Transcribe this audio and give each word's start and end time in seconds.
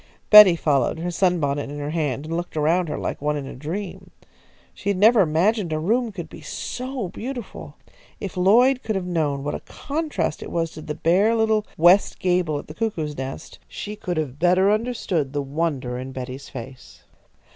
Betty 0.31 0.55
followed, 0.55 0.97
her 0.97 1.11
sunbonnet 1.11 1.69
in 1.69 1.77
her 1.77 1.91
hand, 1.91 2.25
and 2.25 2.35
looked 2.35 2.57
around 2.57 2.89
her 2.89 2.97
like 2.97 3.21
one 3.21 3.37
in 3.37 3.45
a 3.45 3.53
dream. 3.53 4.09
She 4.73 4.89
had 4.89 4.97
never 4.97 5.21
imagined 5.21 5.71
a 5.71 5.77
room 5.77 6.11
could 6.11 6.27
be 6.27 6.41
so 6.41 7.09
beautiful. 7.09 7.75
If 8.19 8.35
Lloyd 8.35 8.81
could 8.81 8.95
have 8.95 9.05
known 9.05 9.43
what 9.43 9.53
a 9.53 9.59
contrast 9.59 10.41
it 10.41 10.49
was 10.49 10.71
to 10.71 10.81
the 10.81 10.95
bare 10.95 11.35
little 11.35 11.67
west 11.77 12.17
gable 12.17 12.57
at 12.57 12.65
the 12.65 12.73
cuckoo's 12.73 13.15
nest, 13.15 13.59
she 13.67 13.95
could 13.95 14.17
have 14.17 14.39
better 14.39 14.71
understood 14.71 15.33
the 15.33 15.43
wonder 15.43 15.99
in 15.99 16.13
Betty's 16.13 16.49
face. 16.49 17.03